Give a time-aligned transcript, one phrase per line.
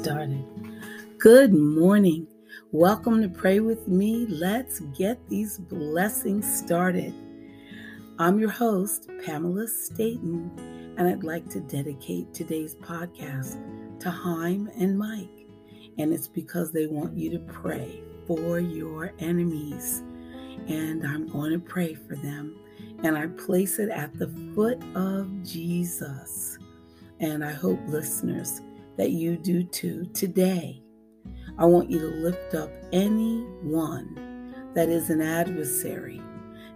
[0.00, 0.42] started.
[1.18, 2.26] Good morning.
[2.72, 4.24] Welcome to Pray With Me.
[4.30, 7.12] Let's get these blessings started.
[8.18, 13.58] I'm your host, Pamela Staten, and I'd like to dedicate today's podcast
[14.00, 15.46] to Haim and Mike.
[15.98, 20.02] And it's because they want you to pray for your enemies.
[20.66, 22.56] And I'm going to pray for them.
[23.02, 26.56] And I place it at the foot of Jesus.
[27.18, 28.62] And I hope listeners
[29.00, 30.82] that you do too today.
[31.58, 36.20] I want you to lift up anyone that is an adversary,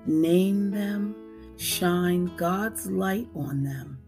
[0.07, 1.15] name them,
[1.59, 3.99] shine God's light on them,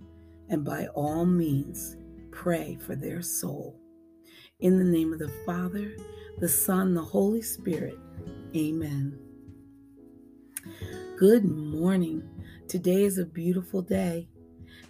[0.49, 1.99] and by all means,
[2.31, 3.79] pray for their soul.
[4.61, 5.95] In the name of the Father,
[6.39, 7.99] the Son, the Holy Spirit,
[8.57, 9.19] amen.
[11.19, 12.27] Good morning.
[12.67, 14.31] Today is a beautiful day.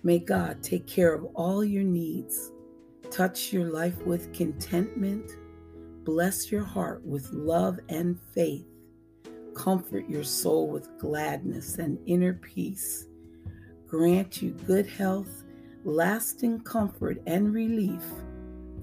[0.04, 2.52] May God take care of all your needs
[3.10, 5.32] Touch your life with contentment.
[6.04, 8.66] Bless your heart with love and faith.
[9.54, 13.06] Comfort your soul with gladness and inner peace.
[13.86, 15.44] Grant you good health,
[15.84, 18.02] lasting comfort, and relief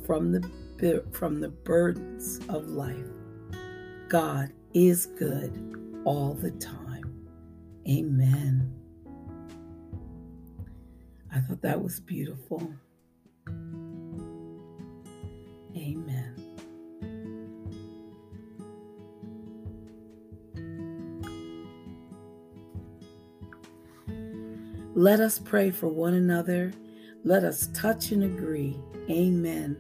[0.06, 3.06] from the, from the burdens of life.
[4.10, 7.28] God is good all the time.
[7.88, 8.74] Amen.
[11.34, 12.74] I thought that was beautiful.
[15.76, 16.36] Amen.
[24.96, 26.72] Let us pray for one another.
[27.24, 28.78] Let us touch and agree.
[29.10, 29.76] Amen.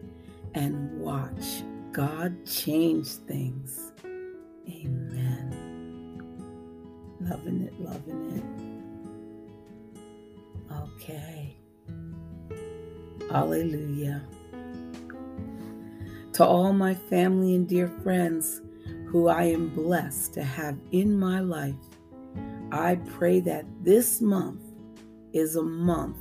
[0.56, 3.92] And watch God change things.
[4.68, 5.54] Amen.
[7.22, 8.44] Loving it, loving it.
[10.74, 11.58] Okay.
[13.30, 14.28] Hallelujah.
[16.34, 18.60] To all my family and dear friends
[19.06, 21.76] who I am blessed to have in my life,
[22.72, 24.64] I pray that this month
[25.32, 26.18] is a month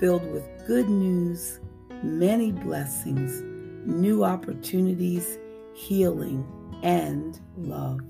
[0.00, 1.60] filled with good news,
[2.02, 3.42] many blessings,
[3.84, 5.36] new opportunities,
[5.74, 6.46] healing,
[6.82, 8.00] and love.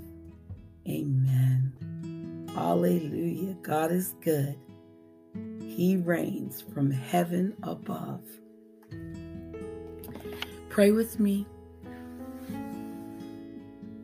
[0.89, 2.49] Amen.
[2.55, 3.55] Hallelujah.
[3.63, 4.57] God is good.
[5.61, 8.23] He reigns from heaven above.
[10.73, 11.47] Pray with me.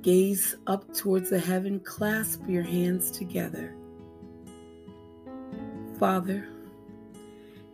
[0.02, 3.74] Gaze up towards the heaven, clasp your hands together.
[5.98, 6.46] Father,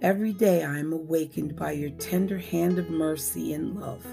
[0.01, 4.07] every day I am awakened by your tender hand of mercy and love.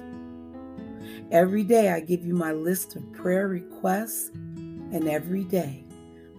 [1.30, 5.86] Every day I give you my list of prayer requests, and every day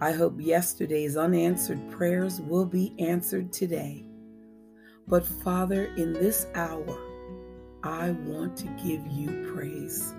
[0.01, 4.05] I hope yesterday's unanswered prayers will be answered today.
[5.07, 7.12] But Father, in this hour,
[7.83, 10.13] I want to give you praise.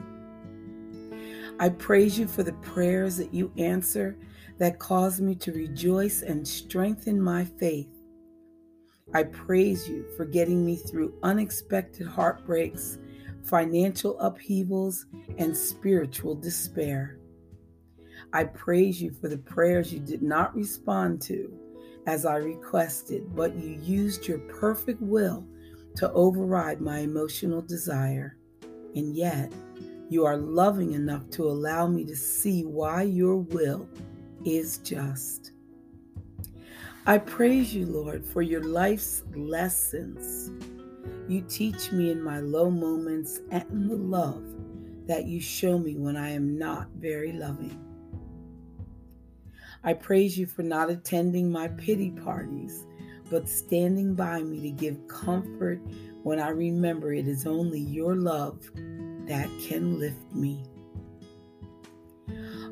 [1.58, 4.18] I praise you for the prayers that you answer
[4.58, 7.88] that cause me to rejoice and strengthen my faith.
[9.14, 12.98] I praise you for getting me through unexpected heartbreaks,
[13.44, 15.06] financial upheavals,
[15.38, 17.18] and spiritual despair.
[18.34, 21.50] I praise you for the prayers you did not respond to
[22.06, 25.46] as I requested, but you used your perfect will
[25.96, 28.36] to override my emotional desire.
[28.94, 29.52] And yet,
[30.08, 33.88] you are loving enough to allow me to see why your will
[34.44, 35.52] is just.
[37.06, 40.50] I praise you, Lord, for your life's lessons.
[41.28, 44.42] You teach me in my low moments and the love
[45.06, 47.78] that you show me when I am not very loving.
[49.82, 52.86] I praise you for not attending my pity parties
[53.34, 55.80] but standing by me to give comfort
[56.22, 58.60] when I remember it is only your love
[59.26, 60.64] that can lift me.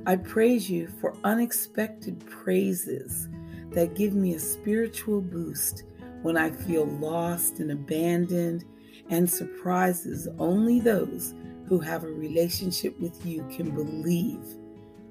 [0.07, 3.29] I praise you for unexpected praises
[3.73, 5.83] that give me a spiritual boost
[6.23, 8.65] when I feel lost and abandoned,
[9.11, 11.35] and surprises only those
[11.67, 14.45] who have a relationship with you can believe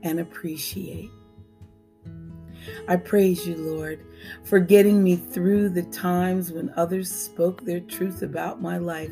[0.04, 1.10] and appreciate.
[2.88, 4.06] I praise you, Lord,
[4.44, 9.12] for getting me through the times when others spoke their truth about my life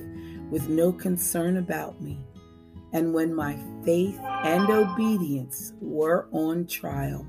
[0.49, 2.19] with no concern about me,
[2.93, 7.25] and when my faith and obedience were on trial.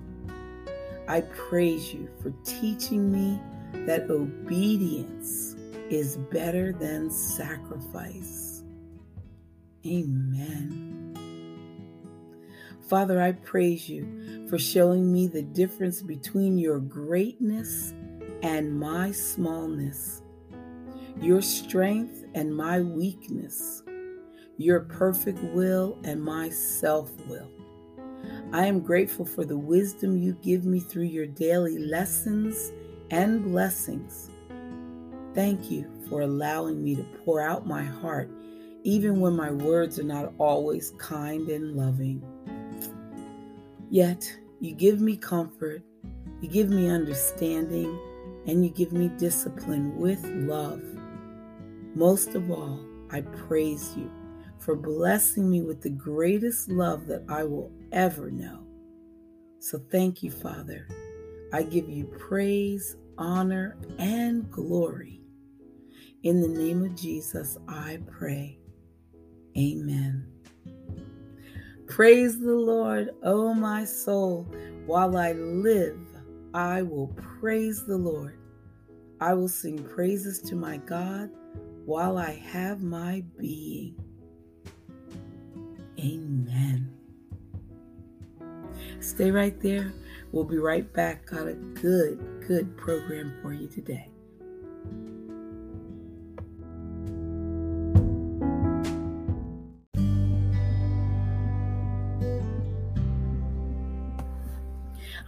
[1.08, 3.40] I praise you for teaching me
[3.86, 5.56] that obedience
[5.90, 8.62] is better than sacrifice.
[9.86, 10.89] Amen.
[12.90, 17.94] Father, I praise you for showing me the difference between your greatness
[18.42, 20.22] and my smallness.
[21.20, 23.82] your strength and my weakness,
[24.58, 27.50] your perfect will and my self will.
[28.52, 32.72] I am grateful for the wisdom you give me through your daily lessons
[33.10, 34.30] and blessings.
[35.34, 38.30] Thank you for allowing me to pour out my heart,
[38.82, 42.22] even when my words are not always kind and loving.
[43.90, 45.82] Yet, you give me comfort,
[46.40, 47.98] you give me understanding,
[48.46, 50.80] and you give me discipline with love.
[51.96, 54.10] Most of all, I praise you
[54.58, 58.64] for blessing me with the greatest love that I will ever know.
[59.58, 60.86] So thank you, Father.
[61.52, 65.20] I give you praise, honor, and glory.
[66.22, 68.58] In the name of Jesus, I pray.
[69.58, 70.29] Amen.
[72.00, 74.48] Praise the Lord, O my soul.
[74.86, 76.00] While I live,
[76.54, 77.08] I will
[77.38, 78.38] praise the Lord.
[79.20, 81.28] I will sing praises to my God
[81.84, 84.02] while I have my being.
[85.98, 86.90] Amen.
[89.00, 89.92] Stay right there.
[90.32, 91.26] We'll be right back.
[91.26, 94.08] Got a good, good program for you today.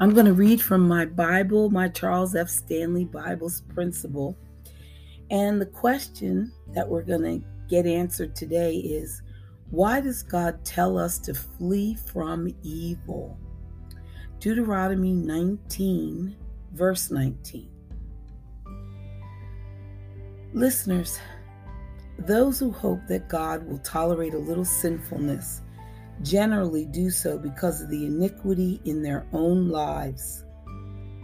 [0.02, 2.48] I'm going to read from my Bible, my Charles F.
[2.48, 4.36] Stanley Bible's principle.
[5.30, 9.22] And the question that we're going to get answered today is
[9.70, 13.38] why does God tell us to flee from evil?
[14.40, 16.34] Deuteronomy 19,
[16.72, 17.70] verse 19.
[20.52, 21.20] Listeners,
[22.18, 25.62] those who hope that God will tolerate a little sinfulness
[26.20, 30.44] generally do so because of the iniquity in their own lives.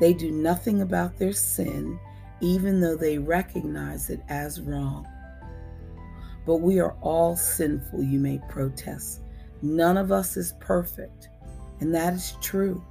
[0.01, 1.99] They do nothing about their sin,
[2.41, 5.07] even though they recognize it as wrong.
[6.47, 9.21] But we are all sinful, you may protest.
[9.61, 11.29] None of us is perfect,
[11.81, 12.83] and that is true.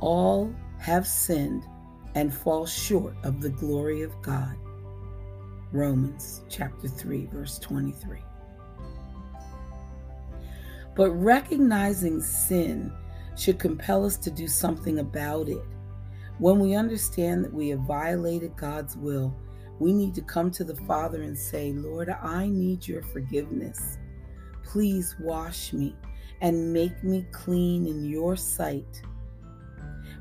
[0.00, 1.64] All have sinned
[2.14, 4.56] and fall short of the glory of God.
[5.72, 8.22] Romans chapter 3, verse 23.
[10.94, 12.92] But recognizing sin
[13.36, 15.64] should compel us to do something about it.
[16.38, 19.34] When we understand that we have violated God's will,
[19.80, 23.98] we need to come to the Father and say, Lord, I need your forgiveness.
[24.62, 25.96] Please wash me
[26.40, 29.02] and make me clean in your sight.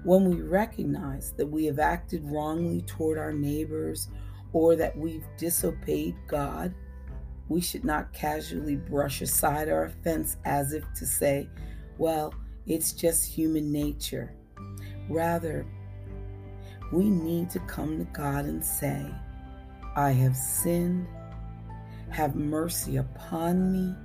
[0.03, 4.09] When we recognize that we have acted wrongly toward our neighbors
[4.51, 6.73] or that we've disobeyed God,
[7.49, 11.49] we should not casually brush aside our offense as if to say,
[11.97, 12.33] well,
[12.65, 14.33] it's just human nature.
[15.09, 15.65] Rather,
[16.91, 19.05] we need to come to God and say,
[19.95, 21.07] I have sinned.
[22.09, 23.95] Have mercy upon me.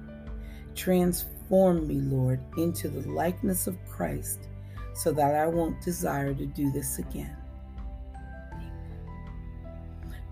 [0.74, 4.48] Transform me, Lord, into the likeness of Christ
[4.94, 7.36] so that I won't desire to do this again.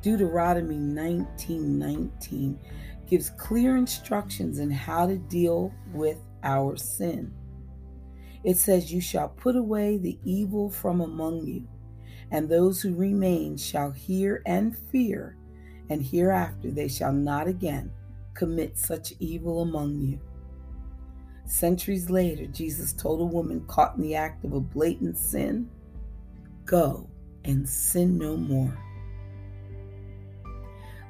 [0.03, 2.59] Deuteronomy 19 19
[3.07, 7.33] gives clear instructions in how to deal with our sin.
[8.45, 11.67] It says, You shall put away the evil from among you,
[12.31, 15.37] and those who remain shall hear and fear,
[15.91, 17.91] and hereafter they shall not again
[18.35, 20.21] commit such evil among you.
[21.47, 25.71] Centuries later, Jesus told a woman caught in the act of a blatant sin,
[26.65, 27.09] Go
[27.45, 28.77] and sin no more.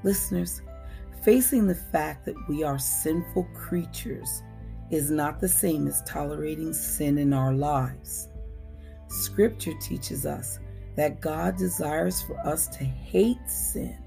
[0.05, 0.61] Listeners,
[1.27, 4.45] Facing the fact that we are sinful creatures
[4.93, 8.29] is not the same as tolerating sin in our lives.
[9.09, 10.61] Scripture teaches us
[10.95, 13.99] that God desires for us to hate sin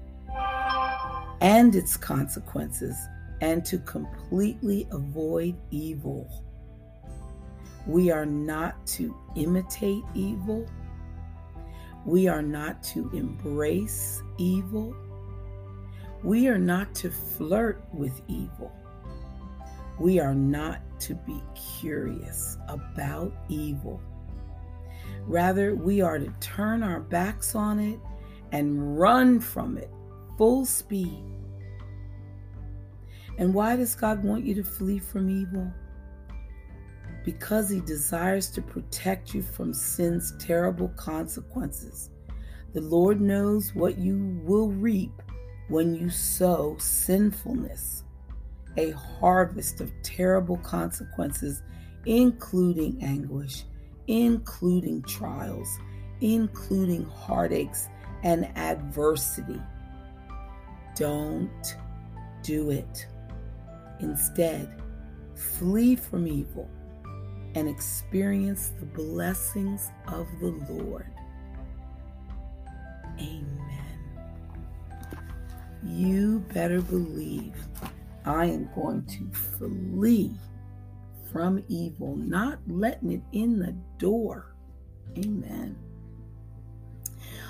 [1.42, 2.96] and its consequences
[3.42, 6.26] and to completely avoid evil.
[7.86, 10.66] We are not to imitate evil.
[12.06, 14.96] We are not to embrace evil.
[16.22, 18.72] We are not to flirt with evil.
[19.98, 21.42] We are not to be
[21.80, 24.02] curious about evil.
[25.22, 27.98] Rather, we are to turn our backs on it
[28.52, 29.90] and run from it
[30.36, 31.22] full speed.
[33.38, 35.72] And why does God want you to flee from evil?
[37.24, 42.10] Because He desires to protect you from sin's terrible consequences.
[42.74, 45.22] The Lord knows what you will reap
[45.70, 48.02] when you sow sinfulness,
[48.76, 51.62] a harvest of terrible consequences,
[52.06, 53.64] including anguish,
[54.08, 55.78] including trials,
[56.20, 57.88] including heartaches
[58.24, 59.60] and adversity.
[60.96, 61.76] Don't
[62.42, 63.06] do it.
[64.00, 64.82] Instead,
[65.36, 66.68] flee from evil
[67.54, 71.06] and experience the blessings of the Lord.
[73.18, 73.79] Amen.
[75.84, 77.54] You better believe
[78.24, 80.32] I am going to flee
[81.32, 84.54] from evil, not letting it in the door.
[85.16, 85.76] Amen.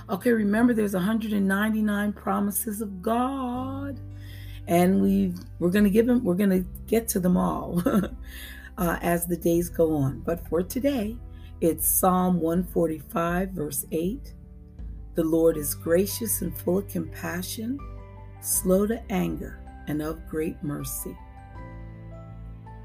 [0.09, 4.01] Okay, remember there's 199 promises of God.
[4.67, 7.83] And we we're going to give them we're to get to them all
[8.79, 10.21] uh, as the days go on.
[10.21, 11.17] But for today,
[11.61, 14.35] it's Psalm 145 verse 8.
[15.15, 17.79] The Lord is gracious and full of compassion,
[18.41, 21.17] slow to anger, and of great mercy.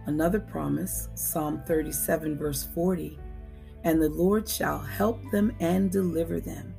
[0.08, 3.18] Another promise, Psalm 37 verse 40.
[3.84, 6.74] And the Lord shall help them and deliver them.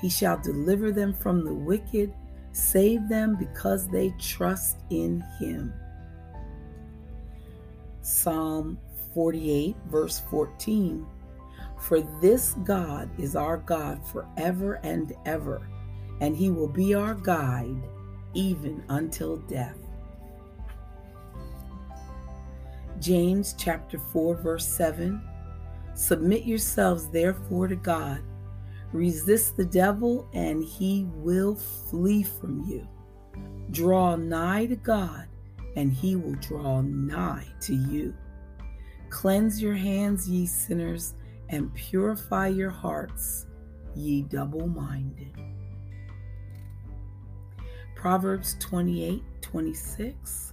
[0.00, 2.12] He shall deliver them from the wicked,
[2.52, 5.72] save them because they trust in him.
[8.02, 8.78] Psalm
[9.14, 11.06] 48, verse 14
[11.78, 15.68] For this God is our God forever and ever,
[16.20, 17.82] and he will be our guide
[18.34, 19.78] even until death.
[22.98, 25.22] James chapter 4, verse 7
[25.94, 28.22] Submit yourselves therefore to God
[28.92, 32.88] Resist the devil, and he will flee from you.
[33.70, 35.28] Draw nigh to God,
[35.76, 38.14] and he will draw nigh to you.
[39.08, 41.14] Cleanse your hands, ye sinners,
[41.50, 43.46] and purify your hearts,
[43.94, 45.36] ye double minded.
[48.00, 50.52] Proverbs 28 26.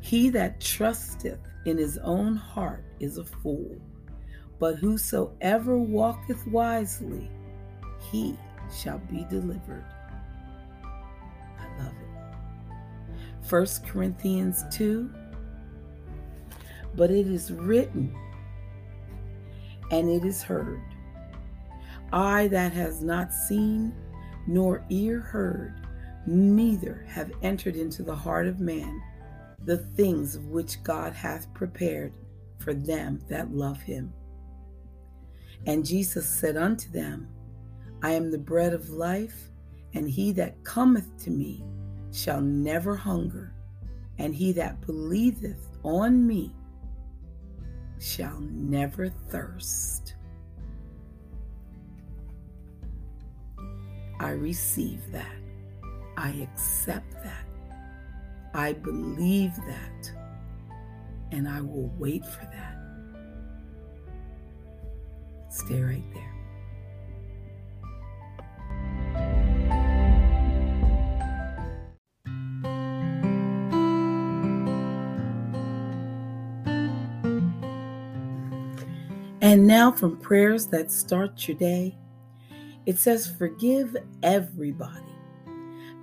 [0.00, 3.80] He that trusteth in his own heart is a fool
[4.58, 7.30] but whosoever walketh wisely,
[8.10, 8.36] he
[8.74, 9.84] shall be delivered.
[10.82, 13.50] I love it.
[13.50, 15.10] 1 Corinthians 2
[16.94, 18.16] But it is written,
[19.90, 20.80] and it is heard,
[22.12, 23.92] eye that has not seen,
[24.46, 25.83] nor ear heard,
[26.26, 29.02] neither have entered into the heart of man
[29.64, 32.12] the things of which God hath prepared
[32.58, 34.12] for them that love him.
[35.66, 37.28] And Jesus said unto them,
[38.02, 39.48] I am the bread of life,
[39.94, 41.64] and he that cometh to me
[42.12, 43.54] shall never hunger,
[44.18, 46.54] and he that believeth on me
[47.98, 50.16] shall never thirst.
[54.20, 55.43] I receive that.
[56.16, 57.46] I accept that.
[58.54, 60.12] I believe that.
[61.32, 62.78] And I will wait for that.
[65.50, 66.34] Stay right there.
[79.40, 81.96] And now, from prayers that start your day,
[82.86, 85.13] it says, Forgive everybody.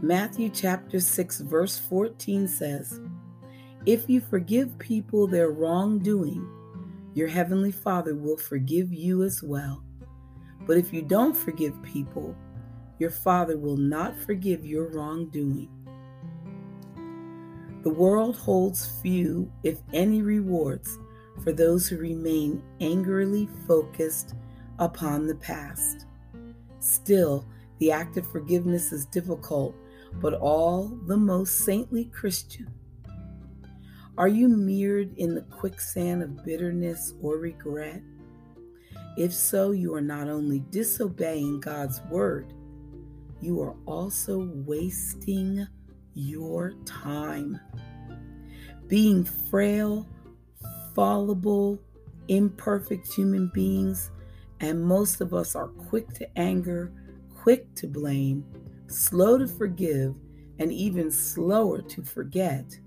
[0.04, 3.00] Matthew chapter 6, verse 14 says,
[3.86, 6.50] If you forgive people their wrongdoing,
[7.14, 9.84] your Heavenly Father will forgive you as well.
[10.66, 12.36] But if you don't forgive people,
[12.98, 15.70] your Father will not forgive your wrongdoing.
[17.84, 20.98] The world holds few, if any, rewards
[21.44, 24.34] for those who remain angrily focused
[24.80, 26.08] upon the past.
[26.80, 27.46] Still,
[27.78, 29.76] the act of forgiveness is difficult,
[30.16, 32.68] but all the most saintly Christian
[34.18, 38.02] are you mirrored in the quicksand of bitterness or regret?
[39.18, 42.54] If so, you are not only disobeying God's word,
[43.40, 45.66] you are also wasting
[46.14, 47.60] your time.
[48.88, 50.08] Being frail,
[50.94, 51.82] fallible,
[52.28, 54.12] imperfect human beings,
[54.60, 56.92] and most of us are quick to anger,
[57.42, 58.46] quick to blame,
[58.92, 60.16] slow to forgive,
[60.60, 62.80] and even slower to forget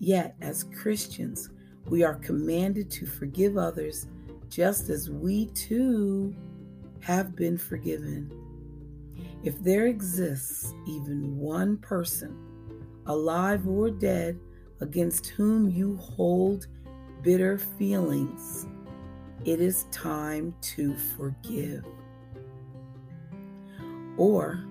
[0.00, 1.50] Yet, as Christians,
[1.84, 4.06] we are commanded to forgive others
[4.48, 6.34] just as we too
[7.00, 8.32] have been forgiven.
[9.44, 12.34] If there exists even one person,
[13.06, 14.40] alive or dead,
[14.80, 16.66] against whom you hold
[17.22, 18.66] bitter feelings,
[19.44, 21.84] it is time to forgive.
[24.16, 24.64] Or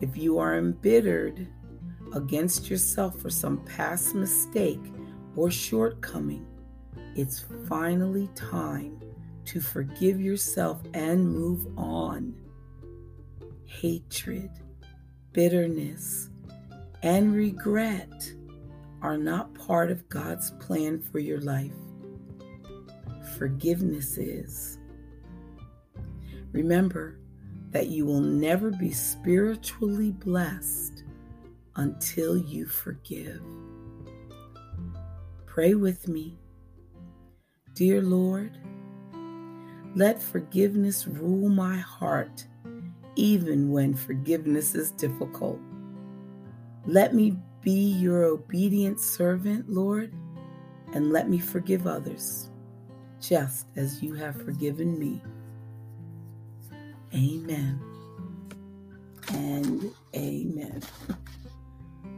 [0.00, 1.46] if you are embittered
[2.14, 4.80] against yourself for some past mistake
[5.34, 6.46] or shortcoming,
[7.14, 9.00] it's finally time
[9.46, 12.34] to forgive yourself and move on.
[13.64, 14.50] Hatred,
[15.32, 16.30] bitterness,
[17.02, 18.32] and regret
[19.02, 21.72] are not part of God's plan for your life.
[23.38, 24.78] Forgiveness is.
[26.52, 27.18] Remember
[27.76, 31.04] that you will never be spiritually blessed
[31.74, 33.42] until you forgive.
[35.44, 36.38] Pray with me.
[37.74, 38.56] Dear Lord,
[39.94, 42.46] let forgiveness rule my heart,
[43.14, 45.60] even when forgiveness is difficult.
[46.86, 50.14] Let me be your obedient servant, Lord,
[50.94, 52.48] and let me forgive others,
[53.20, 55.20] just as you have forgiven me.
[57.14, 57.80] Amen
[59.32, 60.82] and amen.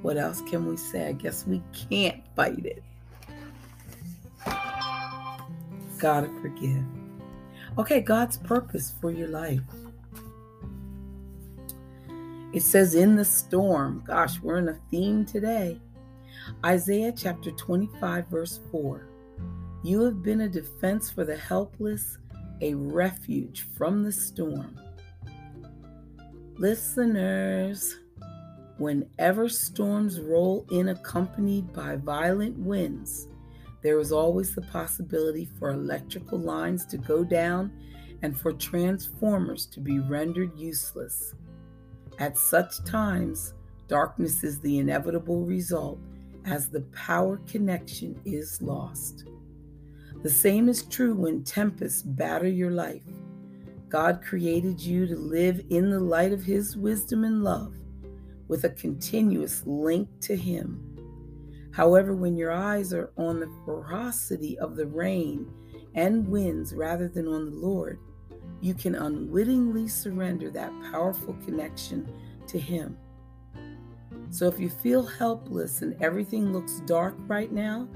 [0.02, 1.08] What else can we say?
[1.08, 2.84] I guess we can't fight it.
[5.98, 6.84] Gotta forgive.
[7.76, 9.60] Okay, God's purpose for your life.
[12.52, 14.04] It says, in the storm.
[14.06, 15.80] Gosh, we're in a theme today.
[16.64, 19.06] Isaiah chapter 25, verse 4.
[19.82, 22.18] You have been a defense for the helpless,
[22.60, 24.78] a refuge from the storm.
[26.56, 27.96] Listeners,
[28.78, 33.28] whenever storms roll in accompanied by violent winds,
[33.82, 37.72] there is always the possibility for electrical lines to go down
[38.22, 41.34] and for transformers to be rendered useless.
[42.18, 43.54] At such times,
[43.86, 46.00] darkness is the inevitable result
[46.44, 49.28] as the power connection is lost.
[50.22, 53.02] The same is true when tempests batter your life.
[53.88, 57.74] God created you to live in the light of His wisdom and love
[58.48, 60.84] with a continuous link to Him.
[61.72, 65.46] However, when your eyes are on the ferocity of the rain
[65.94, 68.00] and winds rather than on the Lord,
[68.60, 72.10] you can unwittingly surrender that powerful connection
[72.48, 72.96] to Him.
[74.30, 77.88] So if you feel helpless and everything looks dark right now,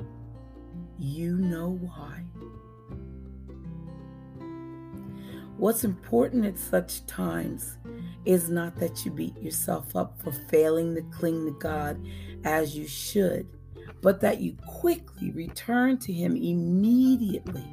[0.98, 2.24] you know why.
[5.56, 7.78] What's important at such times
[8.24, 12.04] is not that you beat yourself up for failing to cling to God
[12.44, 13.46] as you should
[14.02, 17.64] but that you quickly return to Him immediately.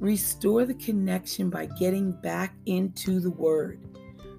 [0.00, 3.80] Restore the connection by getting back into the Word,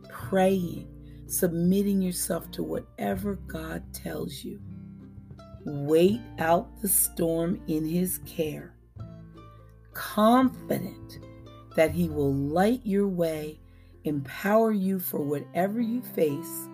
[0.10, 0.88] praying,
[1.26, 4.60] submitting yourself to whatever God tells you.
[5.65, 8.73] Wait out the storm in His care,
[9.93, 11.19] confident
[11.76, 13.60] that He will light your way,
[14.04, 16.67] empower you for whatever you face,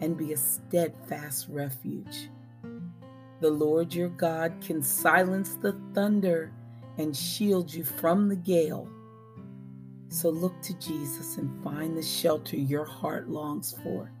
[0.00, 2.28] and be a steadfast refuge.
[3.40, 6.52] The Lord your God can silence the thunder
[6.98, 8.88] and shield you from the gale.
[10.08, 14.12] So look to Jesus and find the shelter your heart longs for.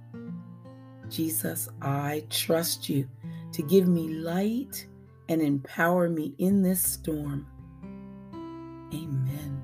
[1.08, 3.08] Jesus, I trust you
[3.56, 4.86] to give me light
[5.30, 7.46] and empower me in this storm.
[8.92, 9.62] Amen.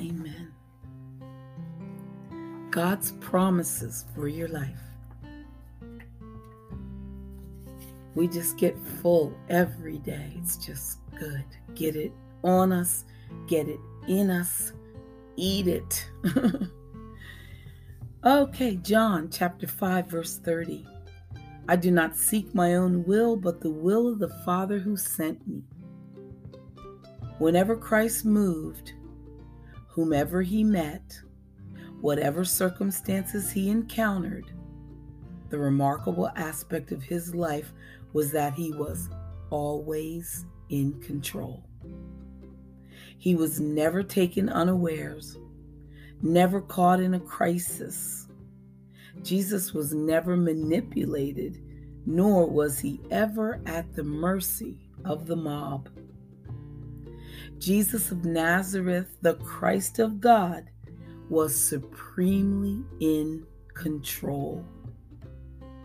[0.00, 0.50] Amen.
[2.70, 4.80] God's promises for your life.
[8.14, 10.32] We just get full every day.
[10.38, 11.44] It's just good.
[11.74, 12.12] Get it
[12.44, 13.04] on us,
[13.46, 14.72] get it in us,
[15.36, 16.08] eat it.
[18.24, 20.86] okay, John chapter 5, verse 30.
[21.70, 25.46] I do not seek my own will, but the will of the Father who sent
[25.46, 25.62] me.
[27.38, 28.94] Whenever Christ moved,
[29.88, 31.20] whomever he met,
[32.00, 34.46] whatever circumstances he encountered,
[35.50, 37.72] the remarkable aspect of his life
[38.12, 39.10] was that he was
[39.50, 41.64] always in control.
[43.18, 45.36] He was never taken unawares,
[46.22, 48.27] never caught in a crisis.
[49.22, 51.62] Jesus was never manipulated,
[52.06, 55.88] nor was he ever at the mercy of the mob.
[57.58, 60.70] Jesus of Nazareth, the Christ of God,
[61.28, 64.64] was supremely in control.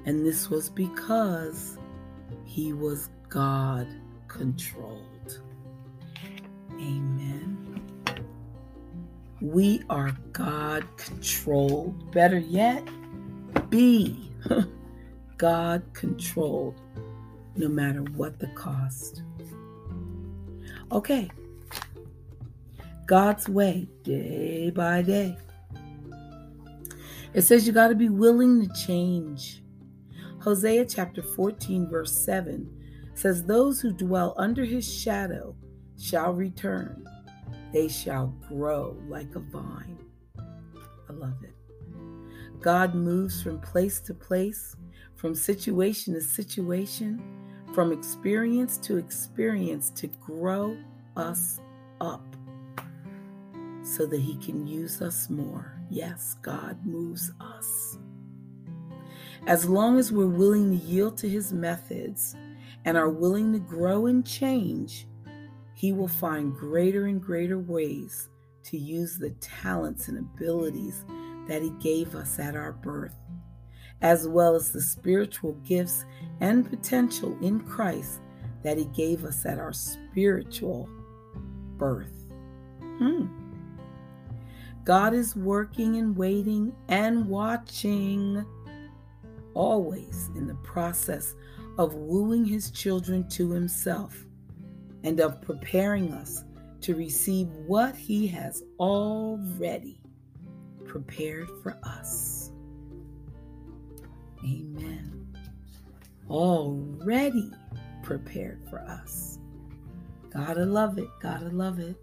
[0.05, 1.77] And this was because
[2.45, 3.87] he was God
[4.27, 5.41] controlled.
[6.73, 7.57] Amen.
[9.41, 12.11] We are God controlled.
[12.11, 12.87] Better yet,
[13.73, 14.29] be
[15.37, 16.79] God controlled
[17.55, 19.23] no matter what the cost.
[20.91, 21.27] Okay.
[23.07, 25.35] God's way, day by day.
[27.33, 29.63] It says you got to be willing to change.
[30.39, 32.69] Hosea chapter 14, verse 7
[33.15, 35.55] says, Those who dwell under his shadow
[35.99, 37.07] shall return,
[37.73, 39.97] they shall grow like a vine.
[40.37, 41.62] I love it.
[42.63, 44.77] God moves from place to place,
[45.17, 47.21] from situation to situation,
[47.73, 50.77] from experience to experience to grow
[51.17, 51.59] us
[51.99, 52.23] up
[53.83, 55.77] so that He can use us more.
[55.89, 57.97] Yes, God moves us.
[59.45, 62.37] As long as we're willing to yield to His methods
[62.85, 65.05] and are willing to grow and change,
[65.73, 68.29] He will find greater and greater ways
[68.63, 71.03] to use the talents and abilities
[71.47, 73.15] that He gave us at our birth,
[74.01, 76.05] as well as the spiritual gifts
[76.41, 78.19] and potential in Christ
[78.63, 80.89] that He gave us at our spiritual
[81.77, 82.13] birth.
[82.79, 83.27] Hmm.
[84.83, 88.45] God is working and waiting and watching,
[89.53, 91.35] always in the process
[91.77, 94.25] of wooing His children to Himself
[95.03, 96.43] and of preparing us
[96.81, 99.99] to receive what He has already
[100.93, 102.51] prepared for us.
[104.43, 105.27] Amen.
[106.29, 107.49] Already
[108.03, 109.39] prepared for us.
[110.29, 111.07] Gotta love it.
[111.19, 111.95] Gotta love it.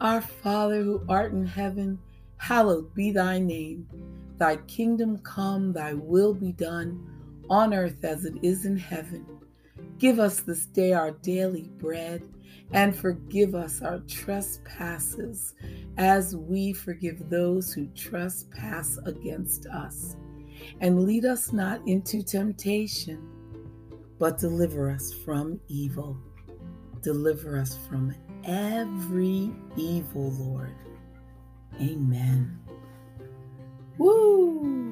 [0.00, 1.98] Our Father who art in heaven,
[2.36, 3.88] hallowed be thy name.
[4.36, 7.04] Thy kingdom come, thy will be done,
[7.50, 9.26] on earth as it is in heaven.
[9.98, 12.22] Give us this day our daily bread
[12.72, 15.54] and forgive us our trespasses
[15.96, 20.16] as we forgive those who trespass against us.
[20.80, 23.26] And lead us not into temptation,
[24.18, 26.16] but deliver us from evil.
[27.02, 30.74] Deliver us from every evil, Lord.
[31.80, 32.58] Amen.
[33.98, 34.87] Woo!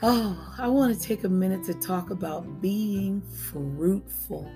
[0.00, 4.48] Oh, I want to take a minute to talk about being fruitful.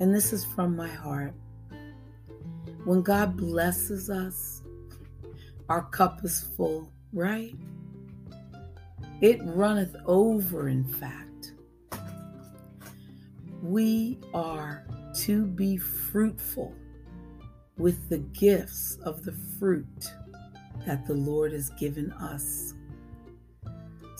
[0.00, 1.34] And this is from my heart.
[2.86, 4.62] When God blesses us,
[5.68, 7.54] our cup is full, right?
[9.20, 11.52] It runneth over, in fact.
[13.62, 16.74] We are to be fruitful
[17.76, 20.10] with the gifts of the fruit
[20.86, 22.72] that the Lord has given us.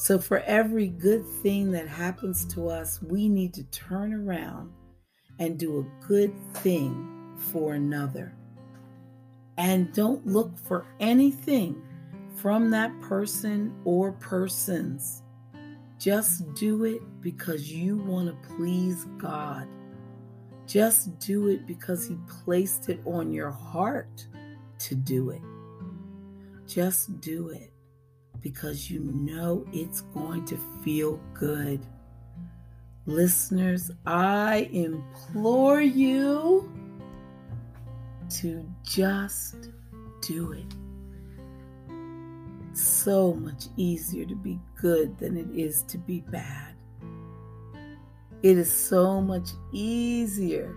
[0.02, 4.72] So, for every good thing that happens to us, we need to turn around
[5.38, 8.34] and do a good thing for another.
[9.58, 11.80] And don't look for anything
[12.34, 15.22] from that person or persons.
[16.00, 19.68] Just do it because you want to please God.
[20.66, 24.26] Just do it because He placed it on your heart
[24.80, 25.42] to do it.
[26.66, 27.71] Just do it
[28.42, 31.80] because you know it's going to feel good.
[33.06, 36.70] Listeners, I implore you
[38.40, 39.70] to just
[40.20, 40.74] do it.
[42.70, 46.74] It's so much easier to be good than it is to be bad.
[48.42, 50.74] It is so much easier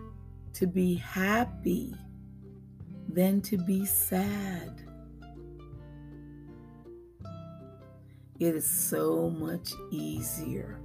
[0.53, 1.95] to be happy
[3.09, 4.84] than to be sad.
[8.39, 10.81] It is so much easier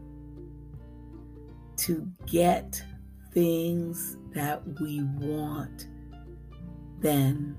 [1.79, 2.83] to get
[3.33, 5.89] things that we want
[7.01, 7.59] than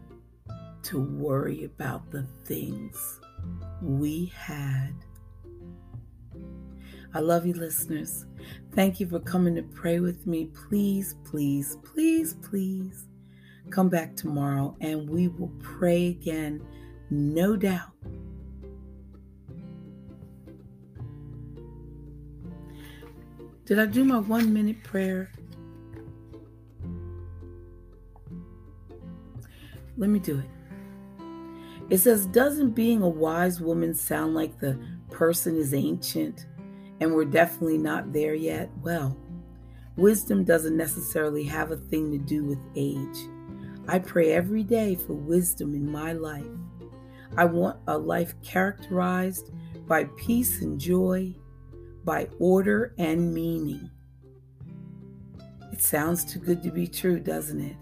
[0.84, 3.20] to worry about the things
[3.82, 4.94] we had.
[7.14, 8.26] I love you, listeners.
[8.74, 10.46] Thank you for coming to pray with me.
[10.70, 13.08] Please, please, please, please
[13.70, 16.66] come back tomorrow and we will pray again,
[17.10, 17.92] no doubt.
[23.66, 25.32] Did I do my one minute prayer?
[29.98, 31.24] Let me do it.
[31.90, 34.80] It says, Doesn't being a wise woman sound like the
[35.12, 36.48] person is ancient
[37.00, 38.70] and we're definitely not there yet?
[38.82, 39.18] Well,
[39.98, 43.28] wisdom doesn't necessarily have a thing to do with age.
[43.88, 46.46] I pray every day for wisdom in my life.
[47.38, 49.52] I want a life characterized
[49.88, 51.36] by peace and joy,
[52.04, 53.90] by order and meaning.
[55.72, 57.76] It sounds too good to be true, doesn't it?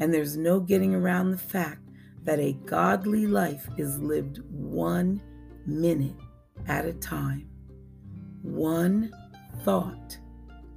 [0.00, 1.88] And there's no getting around the fact
[2.24, 5.20] that a godly life is lived one
[5.66, 6.16] minute
[6.66, 7.48] at a time,
[8.42, 9.12] one
[9.64, 10.18] thought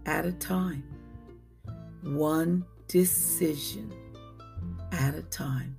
[0.05, 0.83] at a time,
[2.01, 3.91] one decision
[4.91, 5.77] at a time.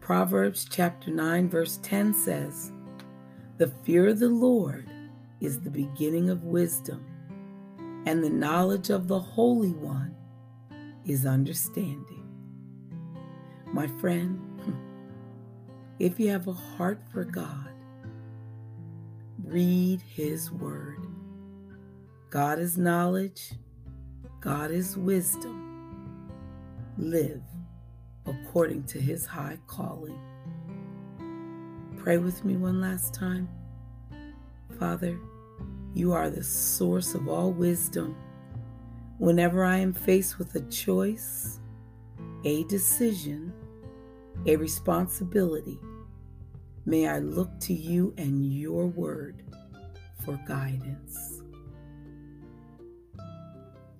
[0.00, 2.72] Proverbs chapter 9, verse 10 says,
[3.58, 4.88] The fear of the Lord
[5.40, 7.04] is the beginning of wisdom,
[8.06, 10.14] and the knowledge of the Holy One
[11.04, 12.26] is understanding.
[13.72, 14.40] My friend,
[16.00, 17.68] If you have a heart for God,
[19.44, 21.06] read His Word.
[22.30, 23.52] God is knowledge,
[24.40, 26.30] God is wisdom.
[26.96, 27.42] Live
[28.24, 30.18] according to His high calling.
[31.98, 33.46] Pray with me one last time.
[34.78, 35.18] Father,
[35.94, 38.16] you are the source of all wisdom.
[39.18, 41.60] Whenever I am faced with a choice,
[42.44, 43.52] a decision,
[44.46, 45.78] a responsibility,
[46.86, 49.42] may I look to you and your word
[50.24, 51.42] for guidance.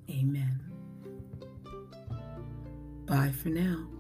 [0.09, 0.61] Amen.
[3.07, 4.00] Bye for now.